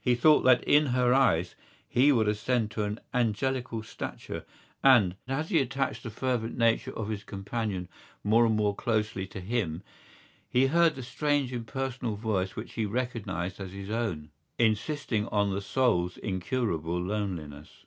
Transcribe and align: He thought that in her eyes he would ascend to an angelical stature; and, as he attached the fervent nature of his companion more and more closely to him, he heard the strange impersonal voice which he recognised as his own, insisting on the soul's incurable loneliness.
He 0.00 0.14
thought 0.14 0.42
that 0.42 0.62
in 0.62 0.86
her 0.94 1.12
eyes 1.12 1.56
he 1.88 2.12
would 2.12 2.28
ascend 2.28 2.70
to 2.70 2.84
an 2.84 3.00
angelical 3.12 3.82
stature; 3.82 4.44
and, 4.84 5.16
as 5.26 5.48
he 5.48 5.58
attached 5.58 6.04
the 6.04 6.10
fervent 6.10 6.56
nature 6.56 6.96
of 6.96 7.08
his 7.08 7.24
companion 7.24 7.88
more 8.22 8.46
and 8.46 8.54
more 8.54 8.76
closely 8.76 9.26
to 9.26 9.40
him, 9.40 9.82
he 10.48 10.68
heard 10.68 10.94
the 10.94 11.02
strange 11.02 11.52
impersonal 11.52 12.14
voice 12.14 12.54
which 12.54 12.74
he 12.74 12.86
recognised 12.86 13.60
as 13.60 13.72
his 13.72 13.90
own, 13.90 14.30
insisting 14.60 15.26
on 15.26 15.52
the 15.52 15.60
soul's 15.60 16.18
incurable 16.18 17.00
loneliness. 17.02 17.84